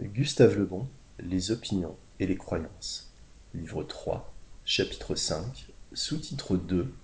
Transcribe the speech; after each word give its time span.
Gustave 0.00 0.56
Le 0.56 0.64
Bon, 0.64 0.86
Les 1.18 1.50
opinions 1.50 1.96
et 2.20 2.26
les 2.26 2.36
croyances. 2.36 3.10
Livre 3.52 3.82
3, 3.82 4.32
chapitre 4.64 5.16
5, 5.16 5.66
sous-titre 5.92 6.56
2, 6.56 6.94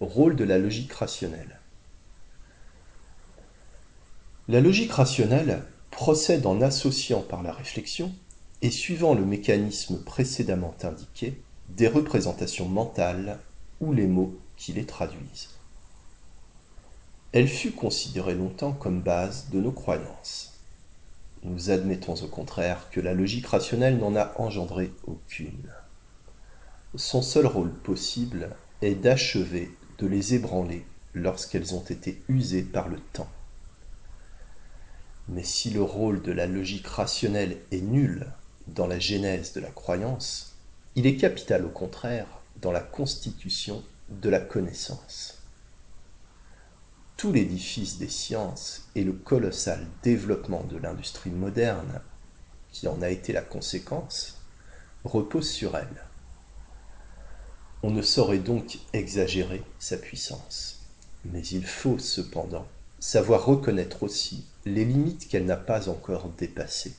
Rôle 0.00 0.34
de 0.34 0.44
la 0.44 0.58
logique 0.58 0.92
rationnelle. 0.94 1.60
La 4.48 4.62
logique 4.62 4.92
rationnelle 4.92 5.64
procède 5.90 6.46
en 6.46 6.62
associant 6.62 7.20
par 7.20 7.42
la 7.42 7.52
réflexion 7.52 8.10
et 8.62 8.70
suivant 8.70 9.14
le 9.14 9.26
mécanisme 9.26 10.02
précédemment 10.02 10.74
indiqué 10.82 11.38
des 11.68 11.88
représentations 11.88 12.68
mentales 12.68 13.38
ou 13.80 13.92
les 13.92 14.06
mots 14.06 14.34
qui 14.56 14.72
les 14.72 14.86
traduisent. 14.86 15.50
Elle 17.32 17.48
fut 17.48 17.72
considérée 17.72 18.34
longtemps 18.34 18.72
comme 18.72 19.02
base 19.02 19.50
de 19.50 19.60
nos 19.60 19.72
croyances. 19.72 20.53
Nous 21.44 21.68
admettons 21.68 22.14
au 22.14 22.26
contraire 22.26 22.88
que 22.90 23.00
la 23.00 23.12
logique 23.12 23.48
rationnelle 23.48 23.98
n'en 23.98 24.16
a 24.16 24.32
engendré 24.38 24.90
aucune. 25.06 25.70
Son 26.94 27.20
seul 27.20 27.46
rôle 27.46 27.70
possible 27.70 28.48
est 28.80 28.94
d'achever 28.94 29.70
de 29.98 30.06
les 30.06 30.34
ébranler 30.34 30.86
lorsqu'elles 31.12 31.74
ont 31.74 31.84
été 31.84 32.22
usées 32.28 32.62
par 32.62 32.88
le 32.88 32.98
temps. 33.12 33.28
Mais 35.28 35.42
si 35.42 35.68
le 35.68 35.82
rôle 35.82 36.22
de 36.22 36.32
la 36.32 36.46
logique 36.46 36.86
rationnelle 36.86 37.58
est 37.70 37.82
nul 37.82 38.26
dans 38.68 38.86
la 38.86 38.98
genèse 38.98 39.52
de 39.52 39.60
la 39.60 39.70
croyance, 39.70 40.54
il 40.96 41.06
est 41.06 41.16
capital 41.16 41.66
au 41.66 41.70
contraire 41.70 42.26
dans 42.62 42.72
la 42.72 42.80
constitution 42.80 43.82
de 44.08 44.30
la 44.30 44.40
connaissance 44.40 45.43
tout 47.24 47.32
l'édifice 47.32 47.96
des 47.96 48.10
sciences 48.10 48.90
et 48.94 49.02
le 49.02 49.14
colossal 49.14 49.86
développement 50.02 50.62
de 50.64 50.76
l'industrie 50.76 51.30
moderne, 51.30 52.02
qui 52.70 52.86
en 52.86 53.00
a 53.00 53.08
été 53.08 53.32
la 53.32 53.40
conséquence, 53.40 54.42
repose 55.04 55.48
sur 55.48 55.74
elle. 55.74 56.04
On 57.82 57.90
ne 57.90 58.02
saurait 58.02 58.40
donc 58.40 58.78
exagérer 58.92 59.62
sa 59.78 59.96
puissance, 59.96 60.82
mais 61.24 61.40
il 61.40 61.64
faut 61.64 61.98
cependant 61.98 62.68
savoir 62.98 63.46
reconnaître 63.46 64.02
aussi 64.02 64.44
les 64.66 64.84
limites 64.84 65.26
qu'elle 65.26 65.46
n'a 65.46 65.56
pas 65.56 65.88
encore 65.88 66.28
dépassées. 66.36 66.94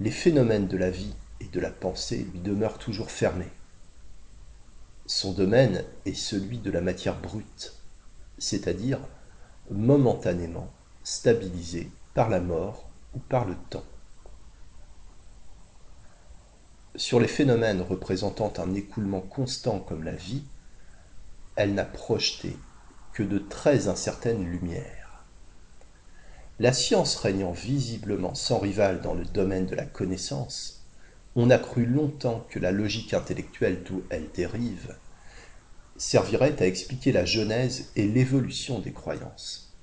Les 0.00 0.10
phénomènes 0.10 0.68
de 0.68 0.76
la 0.76 0.90
vie 0.90 1.14
et 1.40 1.46
de 1.46 1.60
la 1.60 1.70
pensée 1.70 2.26
lui 2.30 2.40
demeurent 2.40 2.76
toujours 2.76 3.10
fermés. 3.10 3.52
Son 5.06 5.32
domaine 5.32 5.82
est 6.04 6.12
celui 6.12 6.58
de 6.58 6.70
la 6.70 6.82
matière 6.82 7.18
brute, 7.18 7.75
c'est-à-dire 8.38 9.00
momentanément 9.70 10.68
stabilisée 11.02 11.90
par 12.14 12.28
la 12.28 12.40
mort 12.40 12.88
ou 13.14 13.18
par 13.18 13.44
le 13.44 13.54
temps. 13.70 13.84
Sur 16.94 17.20
les 17.20 17.28
phénomènes 17.28 17.82
représentant 17.82 18.52
un 18.58 18.74
écoulement 18.74 19.20
constant 19.20 19.80
comme 19.80 20.02
la 20.02 20.14
vie, 20.14 20.44
elle 21.56 21.74
n'a 21.74 21.84
projeté 21.84 22.56
que 23.12 23.22
de 23.22 23.38
très 23.38 23.88
incertaines 23.88 24.44
lumières. 24.44 25.24
La 26.58 26.72
science 26.72 27.16
régnant 27.16 27.52
visiblement 27.52 28.34
sans 28.34 28.58
rival 28.58 29.02
dans 29.02 29.14
le 29.14 29.26
domaine 29.26 29.66
de 29.66 29.74
la 29.74 29.84
connaissance, 29.84 30.86
on 31.34 31.50
a 31.50 31.58
cru 31.58 31.84
longtemps 31.84 32.46
que 32.48 32.58
la 32.58 32.72
logique 32.72 33.12
intellectuelle 33.12 33.82
d'où 33.84 34.02
elle 34.08 34.30
dérive 34.32 34.96
servirait 35.98 36.60
à 36.60 36.66
expliquer 36.66 37.12
la 37.12 37.24
genèse 37.24 37.90
et 37.96 38.06
l'évolution 38.06 38.78
des 38.78 38.92
croyances. 38.92 39.74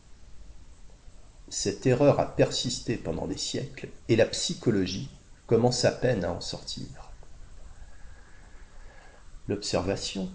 Cette 1.50 1.86
erreur 1.86 2.20
a 2.20 2.36
persisté 2.36 2.98
pendant 2.98 3.28
des 3.28 3.38
siècles 3.38 3.90
et 4.10 4.16
la 4.16 4.26
psychologie 4.26 5.10
commence 5.48 5.86
à 5.86 5.92
peine 5.92 6.24
à 6.24 6.32
en 6.32 6.42
sortir. 6.42 7.12
L'observation 9.48 10.30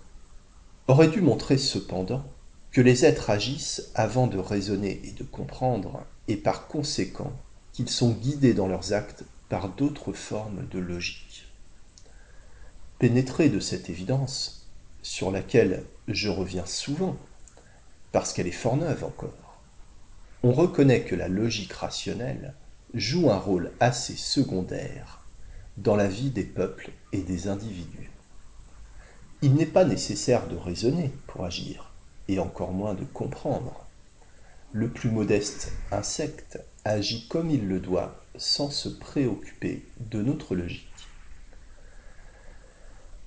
aurait 0.86 1.08
dû 1.08 1.20
montrer 1.20 1.58
cependant 1.58 2.24
que 2.70 2.80
les 2.80 3.04
êtres 3.04 3.30
agissent 3.30 3.90
avant 3.94 4.26
de 4.26 4.38
raisonner 4.38 5.00
et 5.04 5.12
de 5.12 5.24
comprendre, 5.24 6.04
et 6.28 6.36
par 6.36 6.68
conséquent 6.68 7.32
qu'ils 7.72 7.88
sont 7.88 8.10
guidés 8.10 8.54
dans 8.54 8.68
leurs 8.68 8.92
actes 8.92 9.24
par 9.48 9.70
d'autres 9.70 10.12
formes 10.12 10.68
de 10.68 10.78
logique. 10.78 11.46
Pénétré 12.98 13.48
de 13.48 13.60
cette 13.60 13.88
évidence, 13.88 14.67
sur 15.08 15.30
laquelle 15.30 15.84
je 16.06 16.28
reviens 16.28 16.66
souvent, 16.66 17.16
parce 18.12 18.34
qu'elle 18.34 18.46
est 18.46 18.52
fort 18.52 18.76
neuve 18.76 19.04
encore. 19.04 19.62
On 20.42 20.52
reconnaît 20.52 21.00
que 21.00 21.14
la 21.14 21.28
logique 21.28 21.72
rationnelle 21.72 22.52
joue 22.92 23.30
un 23.30 23.38
rôle 23.38 23.72
assez 23.80 24.16
secondaire 24.16 25.22
dans 25.78 25.96
la 25.96 26.08
vie 26.08 26.28
des 26.28 26.44
peuples 26.44 26.90
et 27.12 27.22
des 27.22 27.48
individus. 27.48 28.10
Il 29.40 29.54
n'est 29.54 29.64
pas 29.64 29.86
nécessaire 29.86 30.46
de 30.46 30.56
raisonner 30.56 31.10
pour 31.26 31.46
agir, 31.46 31.90
et 32.28 32.38
encore 32.38 32.72
moins 32.72 32.92
de 32.92 33.04
comprendre. 33.04 33.86
Le 34.72 34.90
plus 34.90 35.10
modeste 35.10 35.72
insecte 35.90 36.60
agit 36.84 37.26
comme 37.28 37.48
il 37.48 37.66
le 37.66 37.80
doit 37.80 38.22
sans 38.36 38.70
se 38.70 38.90
préoccuper 38.90 39.86
de 40.00 40.20
notre 40.20 40.54
logique. 40.54 41.08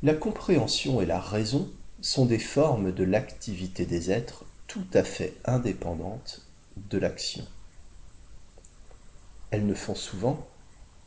La 0.04 0.16
compréhension 0.16 1.00
et 1.00 1.06
la 1.06 1.20
raison 1.20 1.70
sont 2.02 2.26
des 2.26 2.40
formes 2.40 2.92
de 2.92 3.04
l'activité 3.04 3.86
des 3.86 4.10
êtres 4.10 4.46
tout 4.66 4.88
à 4.96 5.04
fait 5.04 5.36
indépendantes 5.46 6.42
de 6.90 6.98
l'action. 6.98 7.46
Elles 9.52 9.68
ne 9.68 9.76
font 9.76 9.94
souvent 9.94 10.48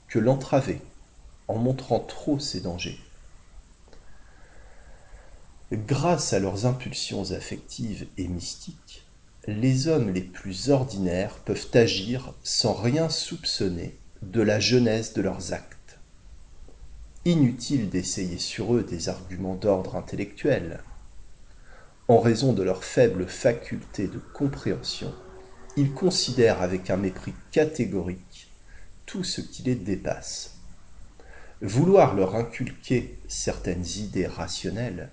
que 0.06 0.21
l'entraver 0.21 0.81
en 1.49 1.56
montrant 1.56 1.99
trop 1.99 2.38
ses 2.38 2.60
dangers. 2.60 3.00
Grâce 5.72 6.32
à 6.32 6.38
leurs 6.38 6.66
impulsions 6.66 7.32
affectives 7.32 8.06
et 8.16 8.28
mystiques, 8.28 9.05
les 9.49 9.88
hommes 9.88 10.11
les 10.11 10.22
plus 10.22 10.71
ordinaires 10.71 11.38
peuvent 11.44 11.71
agir 11.75 12.32
sans 12.44 12.75
rien 12.75 13.09
soupçonner 13.09 13.99
de 14.22 14.41
la 14.41 14.61
genèse 14.61 15.15
de 15.15 15.22
leurs 15.22 15.53
actes. 15.53 15.83
Inutile 17.26 17.88
d'essayer 17.88 18.36
sur 18.36 18.74
eux 18.74 18.82
des 18.82 19.08
arguments 19.08 19.54
d'ordre 19.54 19.96
intellectuel. 19.96 20.84
En 22.06 22.18
raison 22.18 22.52
de 22.52 22.62
leur 22.62 22.84
faible 22.84 23.26
faculté 23.26 24.08
de 24.08 24.18
compréhension, 24.34 25.10
ils 25.78 25.94
considèrent 25.94 26.60
avec 26.60 26.90
un 26.90 26.98
mépris 26.98 27.32
catégorique 27.50 28.50
tout 29.06 29.24
ce 29.24 29.40
qui 29.40 29.62
les 29.62 29.74
dépasse. 29.74 30.58
Vouloir 31.62 32.14
leur 32.14 32.34
inculquer 32.36 33.18
certaines 33.26 33.86
idées 33.96 34.26
rationnelles 34.26 35.08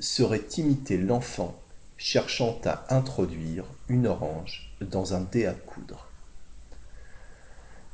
serait 0.00 0.48
imiter 0.56 0.96
l'enfant 0.96 1.60
cherchant 1.98 2.58
à 2.64 2.86
introduire 2.96 3.66
une 3.88 4.06
orange 4.06 4.74
dans 4.80 5.12
un 5.12 5.20
dé 5.20 5.44
à 5.44 5.52
coudre. 5.52 6.08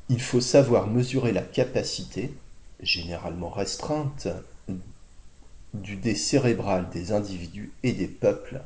Il 0.09 0.23
faut 0.23 0.41
savoir 0.41 0.87
mesurer 0.87 1.33
la 1.33 1.43
capacité 1.43 2.33
généralement 2.81 3.51
restreinte, 3.51 4.29
du 5.75 5.97
dé 5.97 6.15
cérébral 6.15 6.89
des 6.91 7.13
individus 7.13 7.73
et 7.83 7.93
des 7.93 8.09
peuples, 8.09 8.63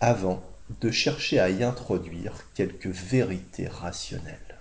avant 0.00 0.42
de 0.80 0.90
chercher 0.90 1.40
à 1.40 1.50
y 1.50 1.64
introduire 1.64 2.32
quelques 2.54 2.86
vérités 2.86 3.66
rationnelles. 3.68 4.58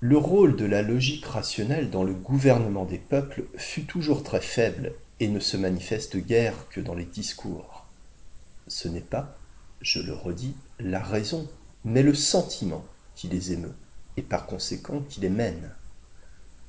Le 0.00 0.16
rôle 0.16 0.56
de 0.56 0.64
la 0.64 0.82
logique 0.82 1.26
rationnelle 1.26 1.90
dans 1.90 2.04
le 2.04 2.14
gouvernement 2.14 2.86
des 2.86 2.98
peuples 2.98 3.44
fut 3.56 3.84
toujours 3.84 4.22
très 4.22 4.40
faible 4.40 4.94
et 5.20 5.28
ne 5.28 5.40
se 5.40 5.56
manifeste 5.56 6.16
guère 6.16 6.68
que 6.70 6.80
dans 6.80 6.94
les 6.94 7.04
discours. 7.04 7.86
Ce 8.66 8.88
n'est 8.88 9.00
pas, 9.00 9.36
je 9.82 10.00
le 10.00 10.14
redis, 10.14 10.56
la 10.78 11.02
raison, 11.02 11.50
mais 11.84 12.02
le 12.02 12.14
sentiment 12.14 12.84
qui 13.14 13.28
les 13.28 13.52
émeut, 13.52 13.74
et 14.16 14.22
par 14.22 14.46
conséquent 14.46 15.00
qui 15.08 15.20
les 15.20 15.28
mène. 15.28 15.70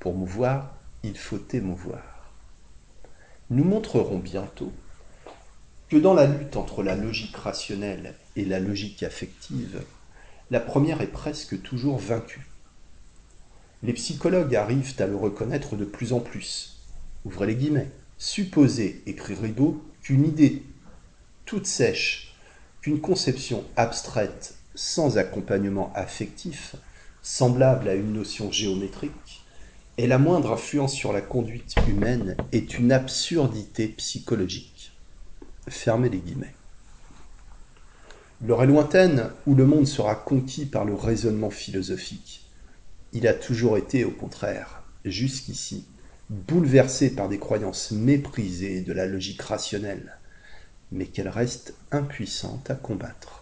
Pour 0.02 0.14
mouvoir, 0.14 0.74
il 1.04 1.16
faut 1.16 1.38
émouvoir. 1.52 2.02
Nous 3.50 3.62
montrerons 3.62 4.18
bientôt 4.18 4.72
que 5.88 5.96
dans 5.96 6.12
la 6.12 6.26
lutte 6.26 6.56
entre 6.56 6.82
la 6.82 6.96
logique 6.96 7.36
rationnelle 7.36 8.16
et 8.34 8.44
la 8.44 8.58
logique 8.58 9.04
affective, 9.04 9.84
la 10.50 10.58
première 10.58 11.02
est 11.02 11.12
presque 11.12 11.62
toujours 11.62 11.98
vaincue. 11.98 12.48
Les 13.84 13.92
psychologues 13.92 14.56
arrivent 14.56 14.96
à 14.98 15.06
le 15.06 15.14
reconnaître 15.14 15.76
de 15.76 15.84
plus 15.84 16.12
en 16.12 16.18
plus. 16.18 16.80
Ouvrez 17.24 17.46
les 17.46 17.54
guillemets. 17.54 17.92
Supposer, 18.18 19.04
écrit 19.06 19.36
Ribot, 19.36 19.84
qu'une 20.02 20.26
idée 20.26 20.64
toute 21.44 21.66
sèche, 21.66 22.34
qu'une 22.80 23.00
conception 23.00 23.62
abstraite 23.76 24.56
sans 24.74 25.16
accompagnement 25.16 25.92
affectif, 25.94 26.74
semblable 27.22 27.88
à 27.88 27.94
une 27.94 28.14
notion 28.14 28.50
géométrique, 28.50 29.41
et 29.98 30.06
la 30.06 30.18
moindre 30.18 30.52
influence 30.52 30.94
sur 30.94 31.12
la 31.12 31.20
conduite 31.20 31.74
humaine 31.86 32.36
est 32.52 32.78
une 32.78 32.92
absurdité 32.92 33.88
psychologique. 33.88 34.92
Fermez 35.68 36.08
les 36.08 36.18
guillemets. 36.18 36.54
L'heure 38.40 38.62
est 38.62 38.66
lointaine 38.66 39.30
où 39.46 39.54
le 39.54 39.66
monde 39.66 39.86
sera 39.86 40.14
conquis 40.14 40.66
par 40.66 40.84
le 40.84 40.94
raisonnement 40.94 41.50
philosophique. 41.50 42.50
Il 43.12 43.26
a 43.28 43.34
toujours 43.34 43.76
été, 43.76 44.04
au 44.04 44.10
contraire, 44.10 44.82
jusqu'ici, 45.04 45.84
bouleversé 46.30 47.14
par 47.14 47.28
des 47.28 47.38
croyances 47.38 47.92
méprisées 47.92 48.80
de 48.80 48.92
la 48.92 49.06
logique 49.06 49.42
rationnelle, 49.42 50.18
mais 50.90 51.06
qu'elle 51.06 51.28
reste 51.28 51.74
impuissante 51.90 52.70
à 52.70 52.74
combattre. 52.74 53.41